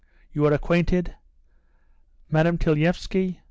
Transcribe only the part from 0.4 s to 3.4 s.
are acquainted? Madam Tilyaevsky, M.